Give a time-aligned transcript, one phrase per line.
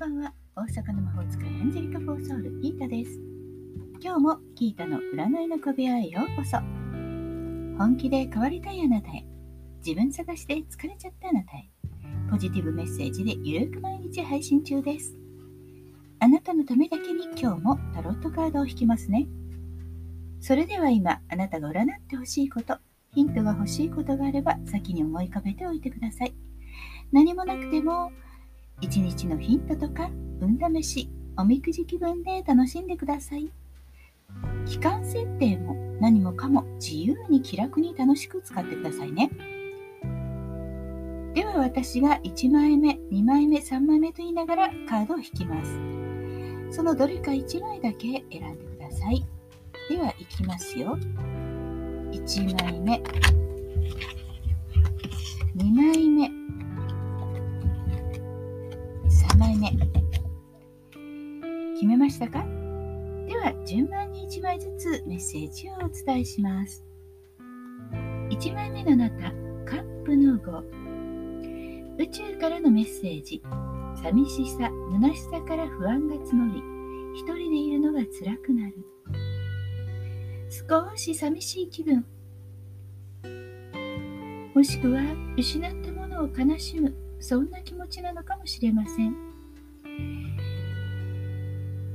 [0.00, 0.32] ばんは。
[0.56, 3.20] 大阪の魔法使いアンジェリカ・フォーソウルギータです。
[4.02, 6.56] 今日もギータの占いの小部屋へようこそ。
[7.76, 9.26] 本気で変わりたいあなたへ。
[9.84, 11.68] 自分探しで疲れちゃったあなたへ。
[12.30, 15.14] ポジティブメッセージでゆるく毎日配信中です。
[16.18, 19.28] あなたのためだけに今日もタロットカードを引きますね。
[20.40, 22.78] それでは今あなたが占ってほしいこと
[23.12, 26.34] ヒントが欲しいことがあれば先に思い浮かべておいてください。
[27.12, 28.10] 何もなくても
[28.80, 33.50] 一日のヒントとか運試しおみくじ気分で楽しんでください。
[34.66, 39.30] 期間設定も何もかも自由に気楽に楽しく使ってくださいね。
[41.34, 45.78] では私が1枚目2枚目3枚目と言いながらカードを引きます。
[46.74, 49.24] そのどれか1枚だけ選んでください。
[49.88, 50.98] ではいきますよ。
[52.12, 53.02] 1枚目。
[55.56, 56.39] 2枚目。
[59.40, 59.70] 枚目
[61.72, 62.44] 決めましたか？
[63.26, 66.84] では順番に1枚ずつメッセージをお伝えします。
[68.28, 69.30] 1枚目のあなた
[69.64, 73.42] カップの5宇宙からのメッセージ。
[74.02, 76.62] 寂しさ虚しさから不安が募り
[77.18, 78.76] 一人でいるのが辛くなる。
[80.68, 82.04] 少し寂しい気分。
[84.54, 85.00] もしくは
[85.38, 86.94] 失ったものを悲しむ。
[87.20, 89.29] そんな気持ちなのかもしれません。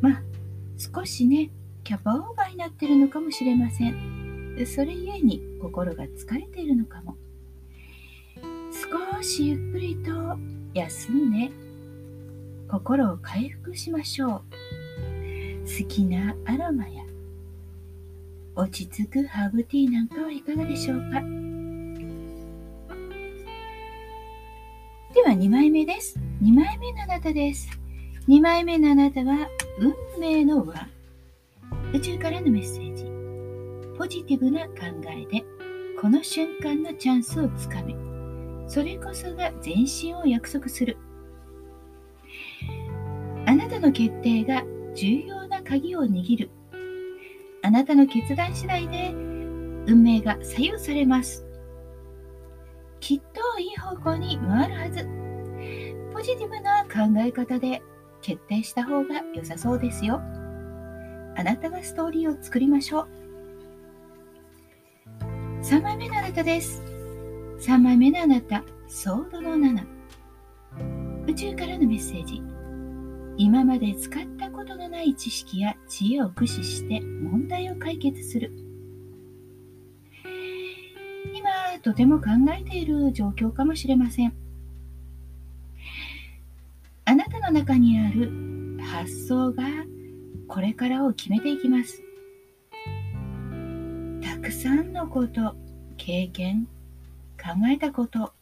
[0.00, 0.22] まあ
[0.76, 1.50] 少しね
[1.84, 4.66] キャパオーバーになってるのかもしれません。
[4.66, 7.16] それゆえに心が疲れているのかも。
[8.72, 10.38] 少しゆっくりと
[10.74, 11.50] 休んで
[12.68, 14.30] 心を回復しましょう。
[15.64, 17.04] 好きなアロマや
[18.54, 21.20] 落ち着くハーブティーなんかはいかがでしょうか。
[25.14, 26.18] では2枚目です。
[26.42, 27.77] 2枚目のあなたです。
[28.28, 30.86] 2枚目のあなたは運命の輪。
[31.94, 33.06] 宇宙からのメッセージ。
[33.96, 34.74] ポジティブな考
[35.06, 35.46] えで
[35.98, 37.96] この瞬間のチャンスをつかめ。
[38.68, 40.98] それこそが前進を約束する。
[43.46, 44.62] あなたの決定が
[44.94, 46.50] 重要な鍵を握る。
[47.62, 51.46] あなたの決断次第で運命が左右されます。
[53.00, 55.08] きっといい方向に回るはず。
[56.12, 57.80] ポジティブな考え方で
[58.22, 60.20] 決定した方が良さそうですよ。
[61.36, 63.08] あなたがストーリーを作りましょう。
[65.62, 66.82] 3枚目のあなたです。
[67.60, 69.86] 3枚目のあなた、ソードの7。
[71.26, 72.42] 宇宙からのメッセージ。
[73.36, 78.52] 今まで使ったことのない知識や知恵を駆使して問題を解決する。
[81.34, 82.26] 今、とても考
[82.58, 84.47] えている状況かもしれません。
[87.50, 88.30] の中にある
[88.78, 89.64] 発想が
[90.48, 92.02] これからを決めていきます。
[94.20, 95.56] たくさんのこと、
[95.96, 96.66] 経験、
[97.42, 98.34] 考えたこと、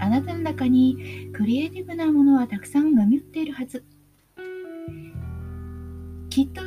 [0.00, 3.84] あなたの中にクリエイティブなものはたくさんがみっているはず。
[6.28, 6.60] きっと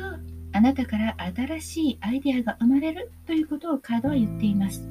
[0.52, 4.88] あなたから新しいアイデアが生まれるということをカードは言っています。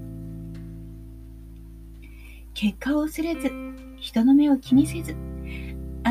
[2.54, 3.52] 結果を忘れず、
[3.98, 5.16] 人の目を気にせず、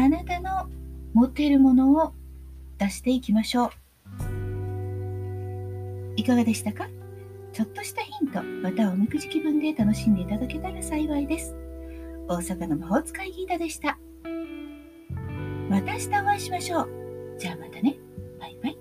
[0.06, 0.69] あなたの
[1.15, 2.12] 持っているものを
[2.78, 3.71] 出していきましょう。
[6.15, 6.89] いかがでしたか？
[7.53, 11.56] ちょっとしたヒント、またおみくじ気分で楽しんでいただけたら幸いです。
[12.28, 13.99] 大阪の魔法使いギータでした。
[15.69, 16.89] また明日お会いしましょう。
[17.37, 17.99] じゃあまたね
[18.39, 18.78] バイバイ。